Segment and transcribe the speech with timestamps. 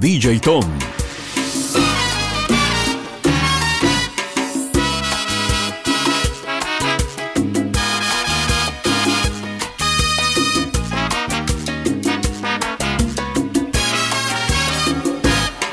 [0.00, 0.64] DJ Tom.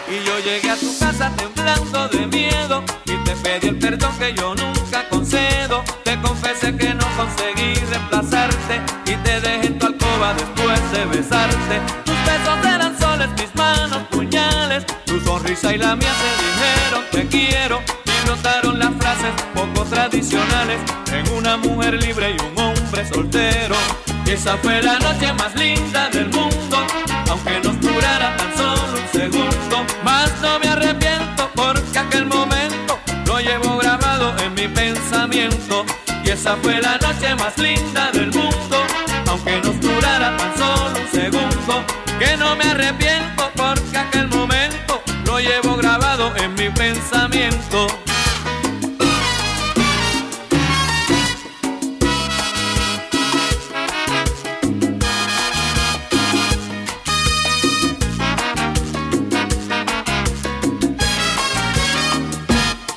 [0.09, 4.33] Y yo llegué a tu casa temblando de miedo y te pedí el perdón que
[4.33, 5.85] yo nunca concedo.
[6.03, 11.96] Te confesé que no conseguí reemplazarte y te dejé en tu alcoba después de besarte.
[15.87, 20.79] La mía se dijeron te quiero y brotaron las frases poco tradicionales
[21.13, 23.75] en una mujer libre y un hombre soltero.
[24.25, 26.77] Esa fue la noche más linda del mundo,
[27.29, 29.85] aunque nos durara tan solo un segundo.
[30.03, 35.85] Más no me arrepiento porque aquel momento lo llevo grabado en mi pensamiento.
[36.25, 38.77] Y esa fue la noche más linda del mundo,
[39.29, 41.73] aunque nos durara tan solo un segundo.
[42.19, 43.36] Que no me arrepiento
[46.97, 47.87] pensamiento.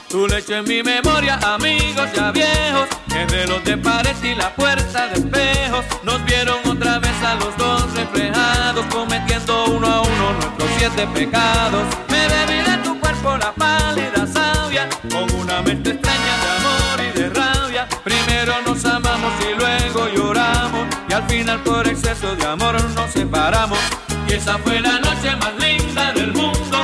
[0.08, 5.08] Tu lecho en mi memoria, amigos ya viejos, entre los de pared y la puerta
[5.08, 10.70] de espejos, nos vieron otra vez a los dos reflejados, cometiendo uno a uno nuestros
[10.78, 11.84] siete pecados.
[12.08, 12.79] Me bebí de
[13.20, 17.88] cuerpo la pálida savia, con una mente extraña de amor y de rabia.
[18.04, 23.78] Primero nos amamos y luego lloramos, y al final por exceso de amor nos separamos.
[24.28, 26.78] Y esa fue la noche más linda del mundo,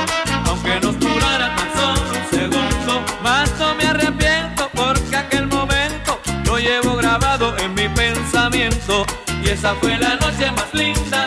[0.45, 3.05] aunque nos durara tan solo un segundo.
[3.23, 9.05] Más no me arrepiento porque aquel momento lo llevo grabado en mi pensamiento.
[9.43, 11.26] Y esa fue la noche más linda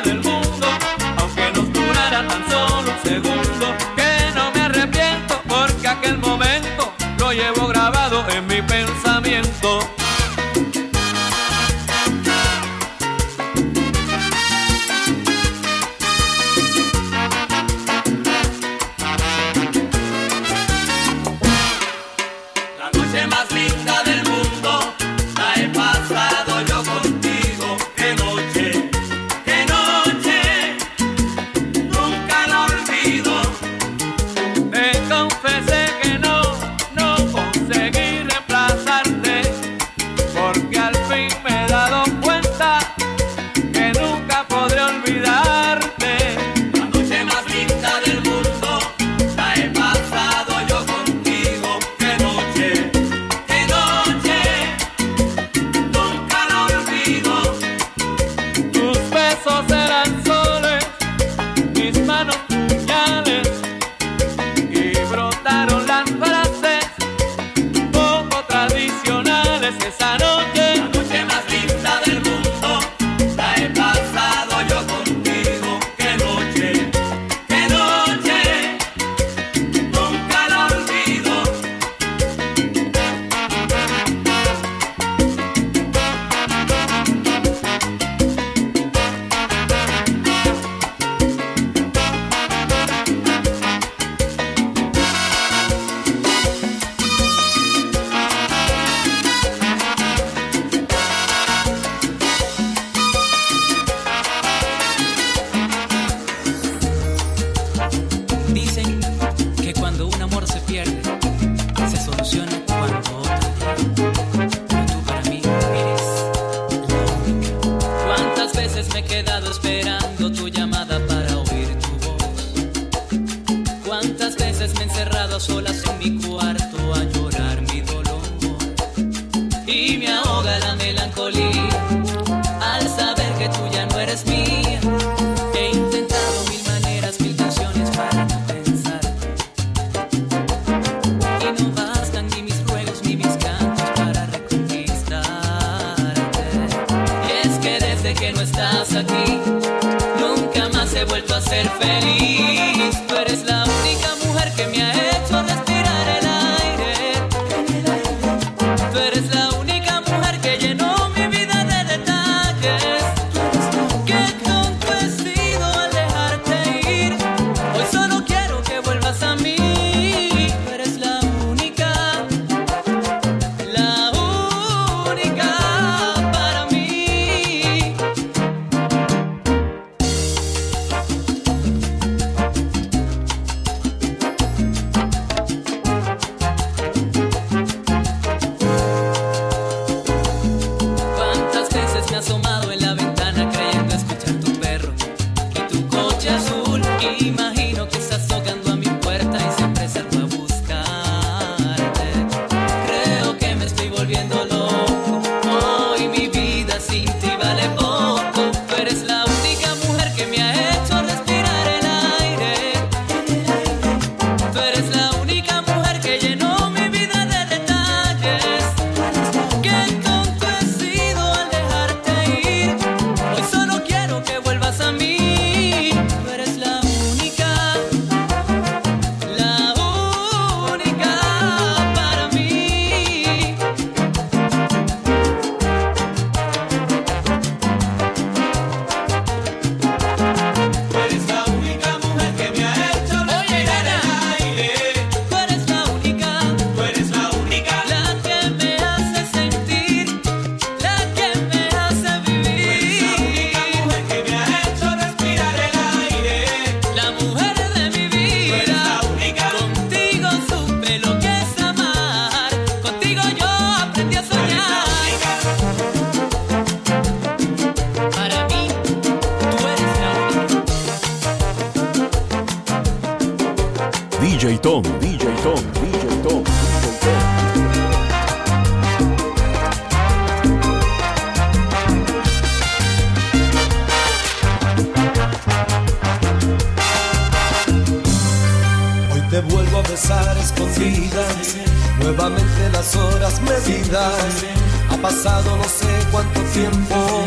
[289.49, 291.57] Vuelvo a besar escondidas,
[291.99, 294.45] nuevamente las horas medidas.
[294.91, 297.25] Ha pasado no sé cuánto tiempo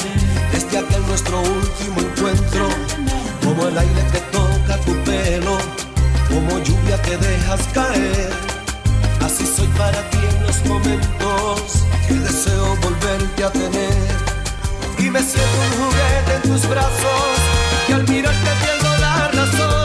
[0.51, 2.69] desde aquel nuestro último encuentro.
[3.43, 5.57] Como el aire que toca tu pelo,
[6.29, 8.29] como lluvia que dejas caer.
[9.25, 14.15] Así soy para ti en los momentos que deseo volverte a tener.
[14.99, 17.37] Y me siento un juguete en tus brazos,
[17.87, 19.82] que al mirarte pierdo la razón.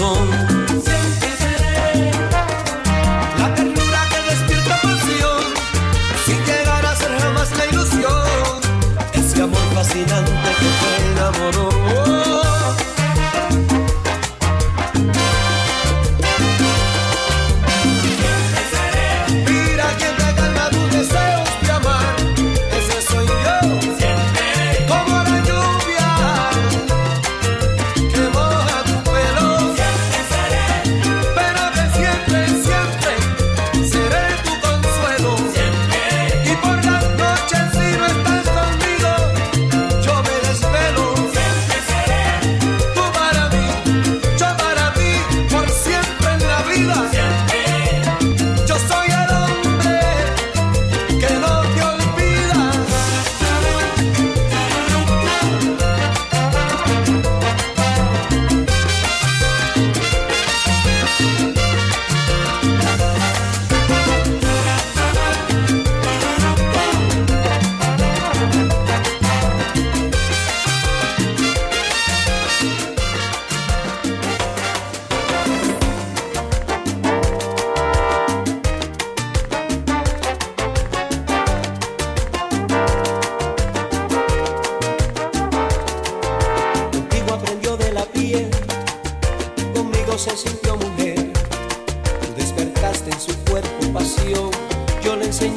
[0.00, 0.59] 痛。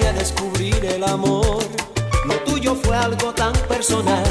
[0.02, 1.64] a descubrir el amor.
[2.26, 4.24] Lo tuyo fue algo tan personal,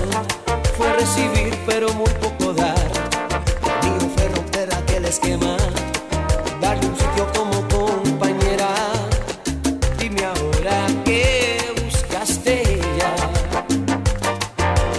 [0.77, 2.91] fue recibir pero muy poco dar.
[3.63, 5.57] Lo mío fue romper aquel esquema,
[6.61, 8.71] darle un sitio como compañera.
[9.99, 13.15] Dime ahora qué buscaste ella.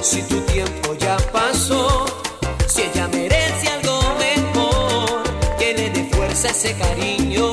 [0.01, 2.05] Si tu tiempo ya pasó,
[2.67, 5.23] si ella merece algo mejor,
[5.57, 7.52] tiene de fuerza ese cariño.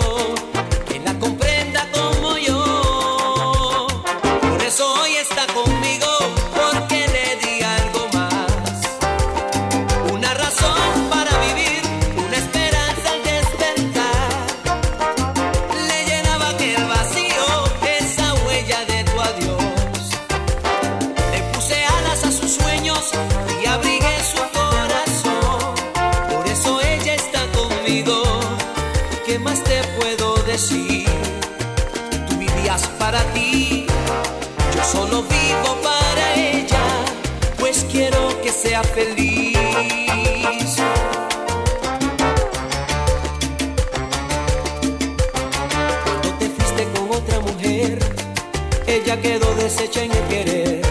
[48.87, 50.83] ella quedó deshecha en el querer.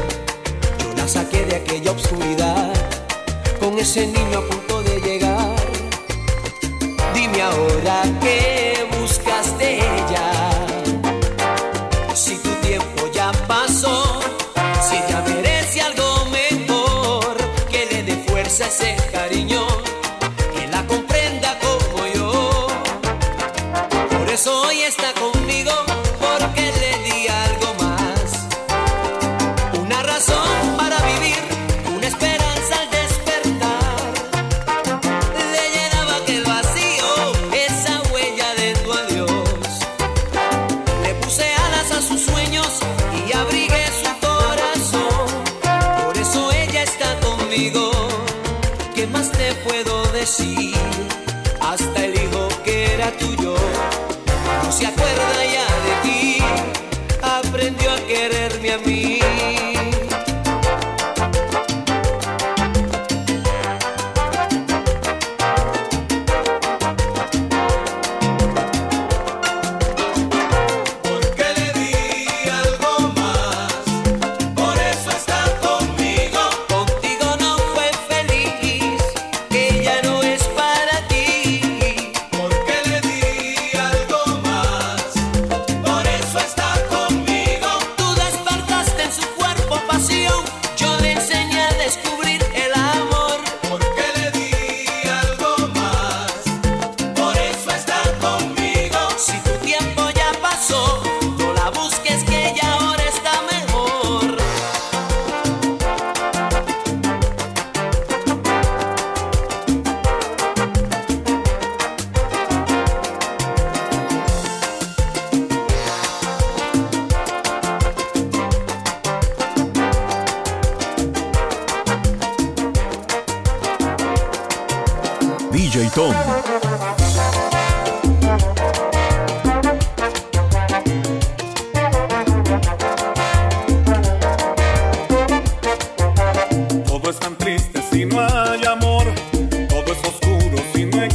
[0.83, 2.73] Yo la saqué de aquella oscuridad,
[3.59, 5.55] con ese niño a punto de llegar.
[7.13, 8.78] Dime ahora qué.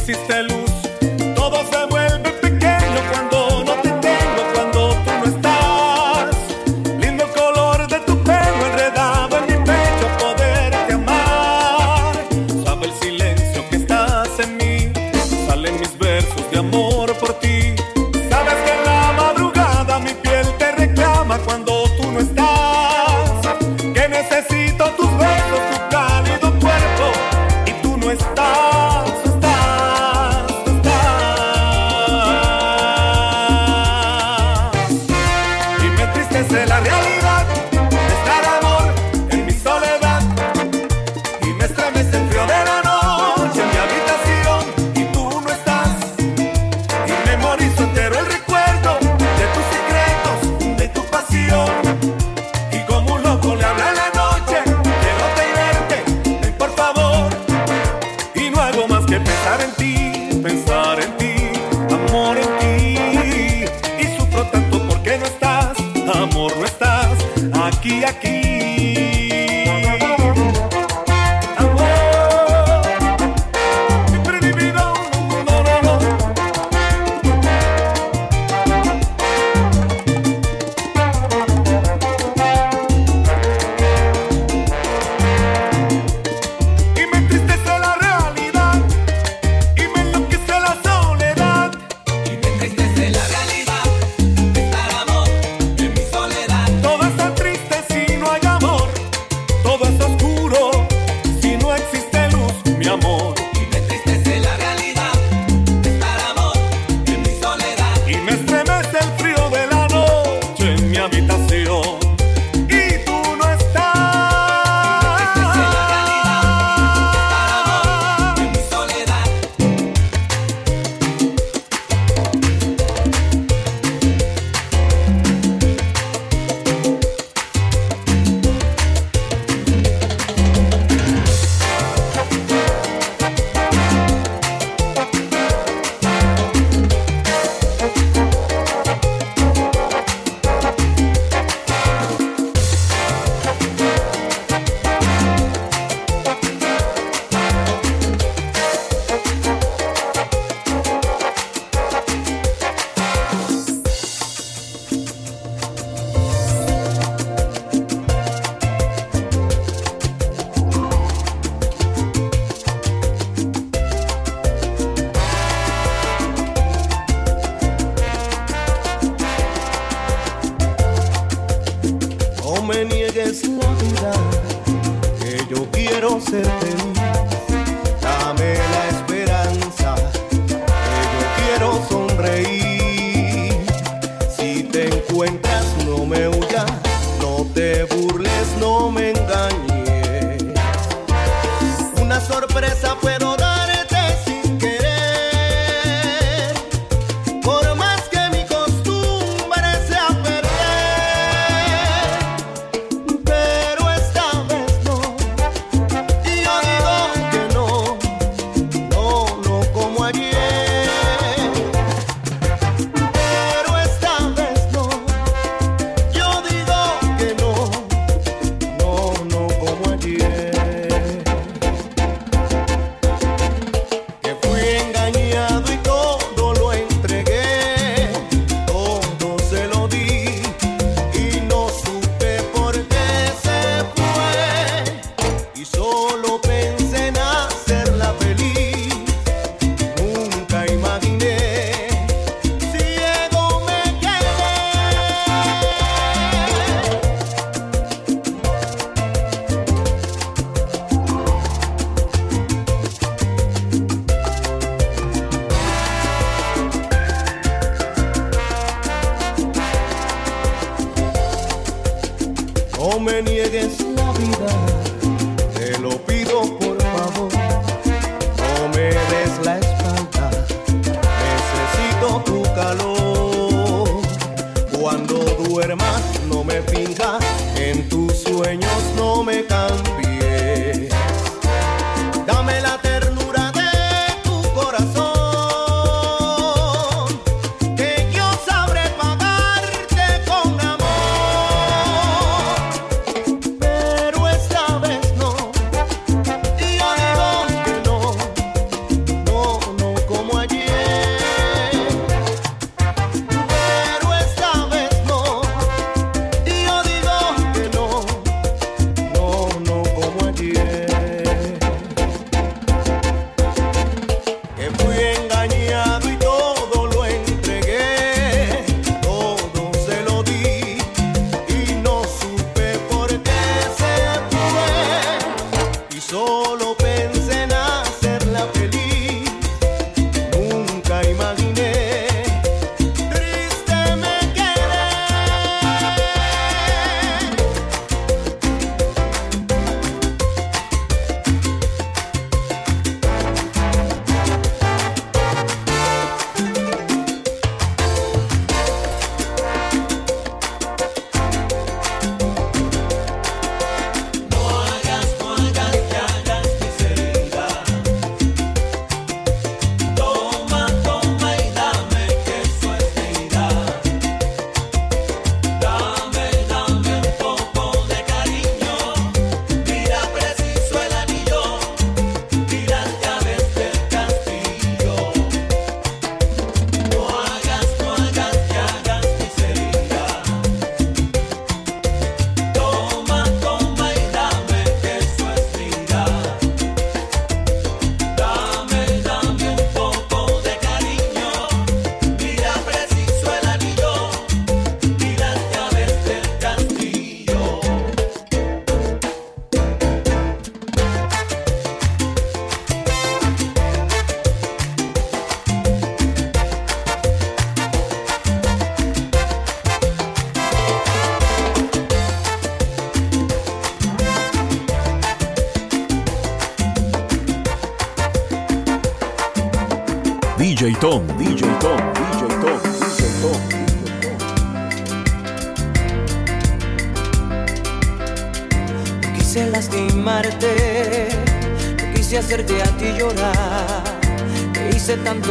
[0.05, 0.54] sister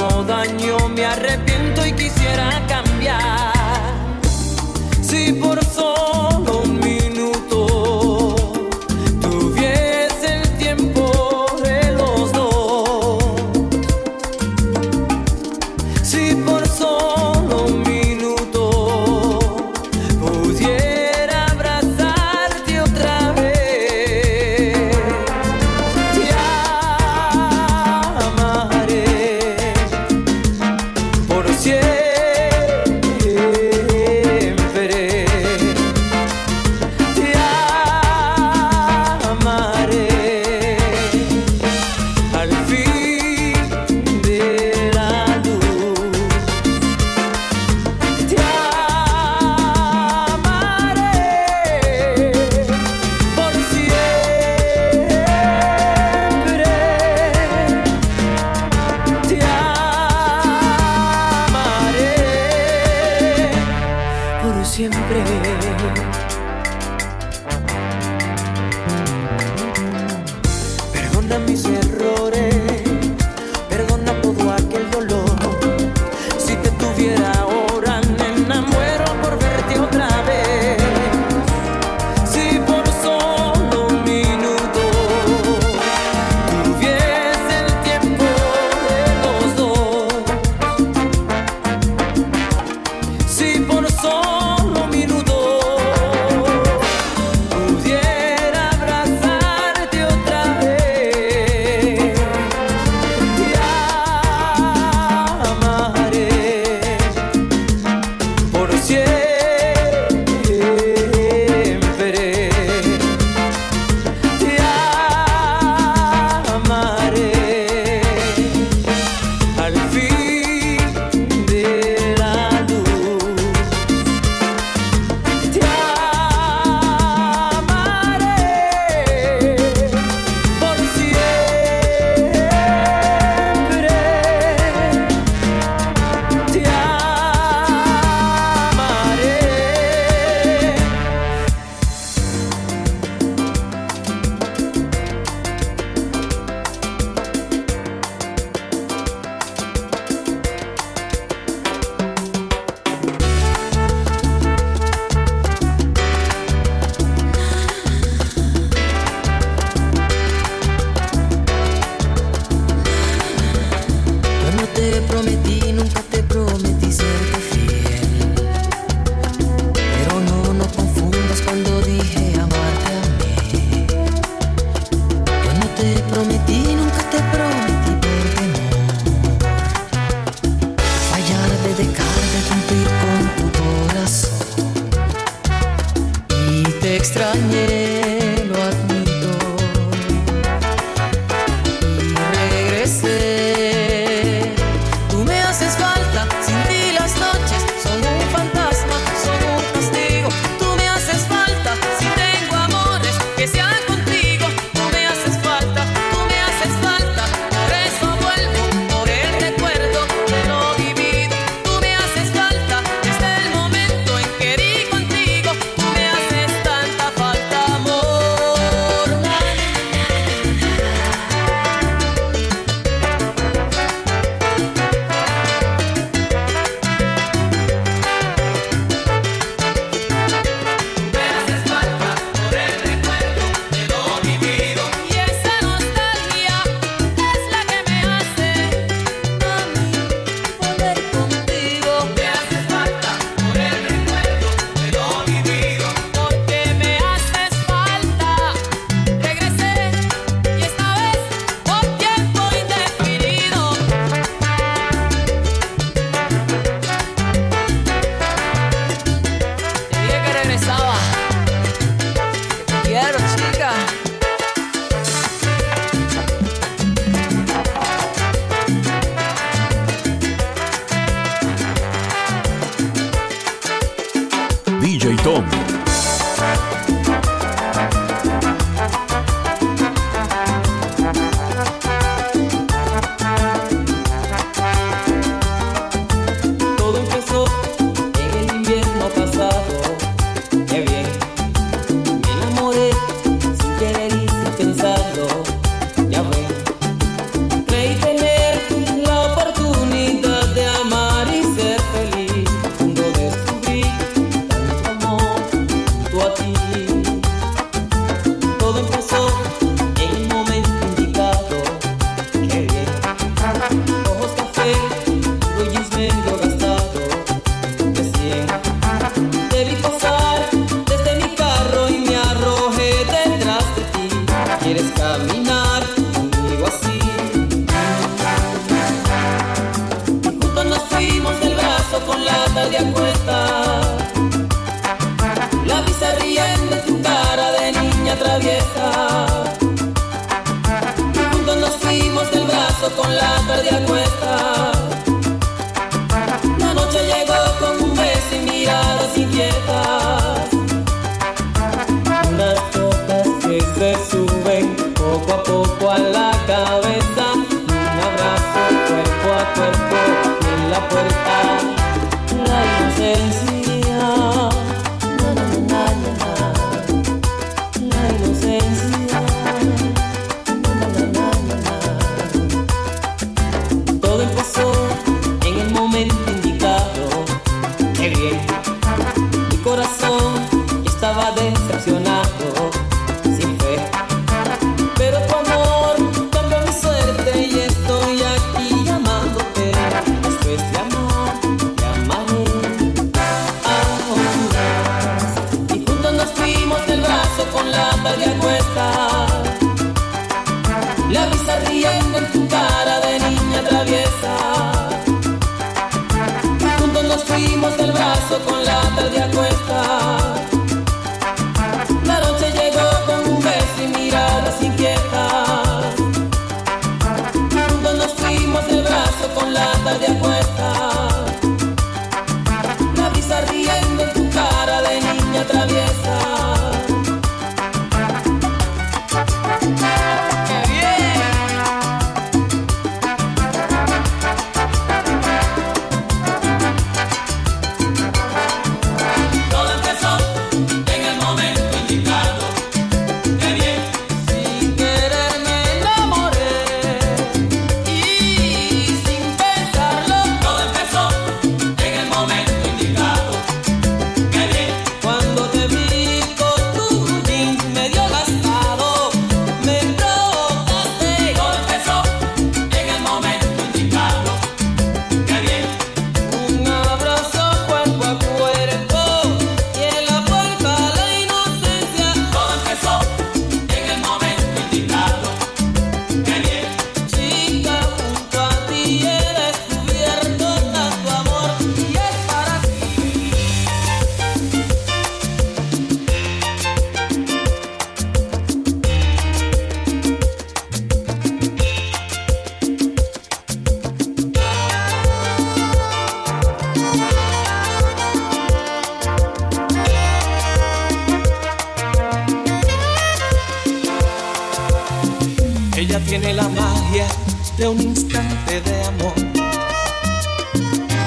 [0.04, 3.52] hizo daño, me arrepiento y quisiera cambiar.
[5.02, 6.03] Si por solo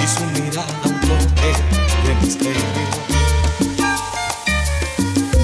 [0.03, 1.51] y su mirada un toque
[2.05, 2.61] de misterio.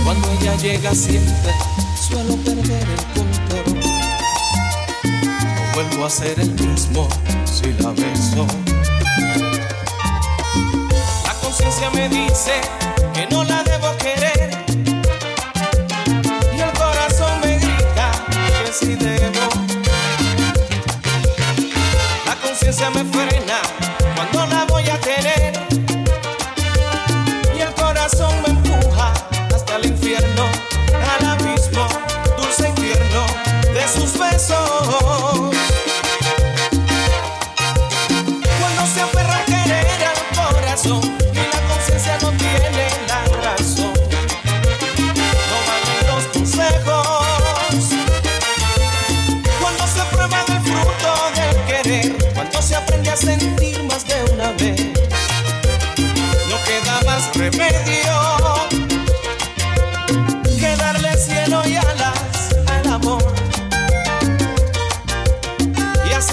[0.03, 1.53] Cuando ella llega siempre
[2.07, 3.79] suelo perder el control.
[5.03, 7.07] No vuelvo a ser el mismo
[7.45, 8.45] si la beso.
[11.25, 12.53] La conciencia me dice
[13.13, 13.32] que no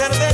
[0.01, 0.30] ser de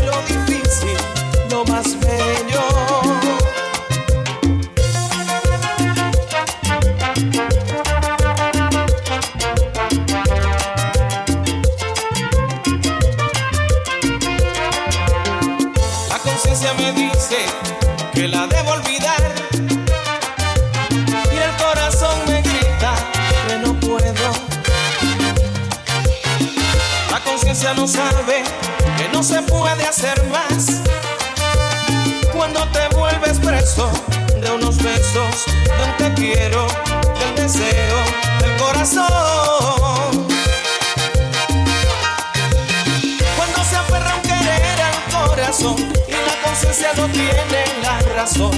[46.96, 48.52] no tienen la razón.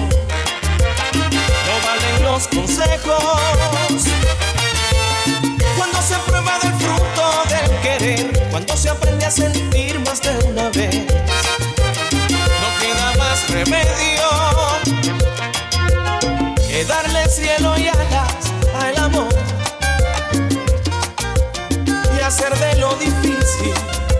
[1.66, 4.04] No valen los consejos.
[5.76, 10.70] Cuando se prueba del fruto del querer, cuando se aprende a sentir más de una
[10.70, 14.28] vez, no queda más remedio
[16.68, 19.28] que darle cielo y alas al amor
[22.16, 23.74] y hacer de lo difícil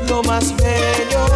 [0.08, 1.27] lo más bello.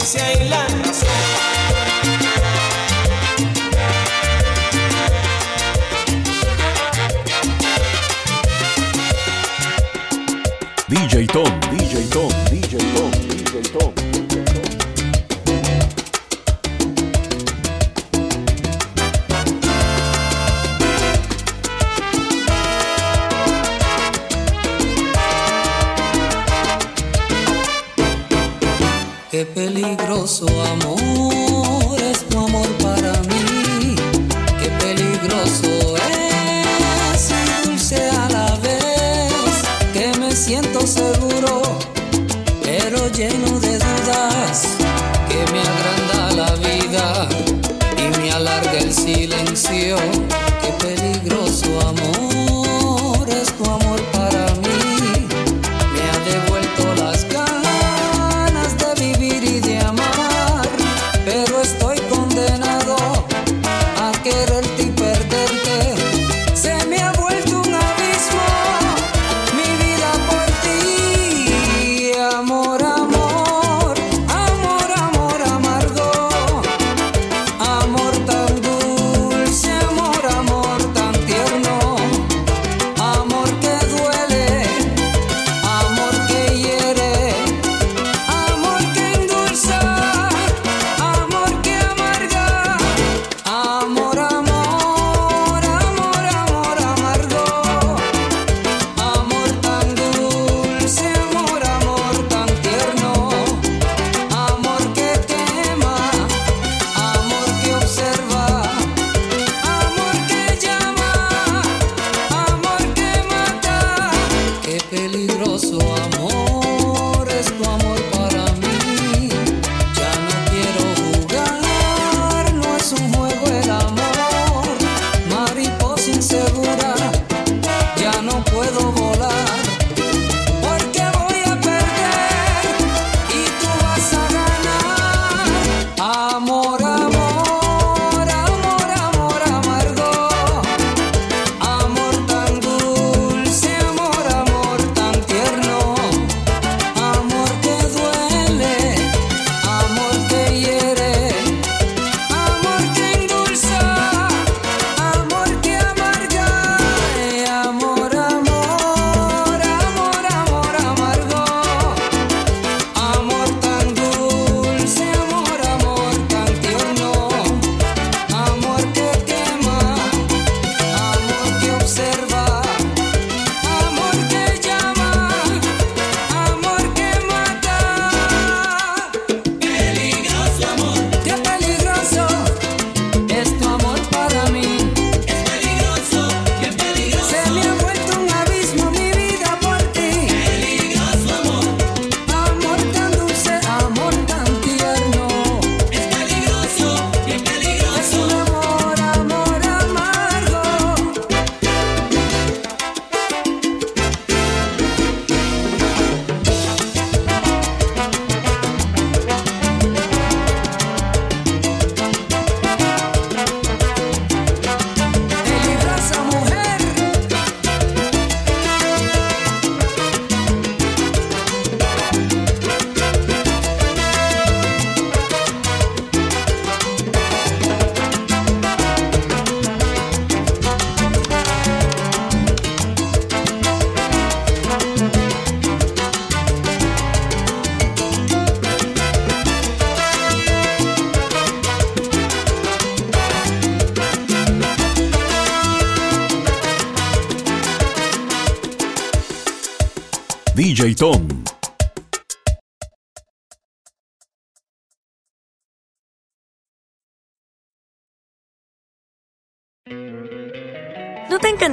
[0.00, 1.11] ciencia y la.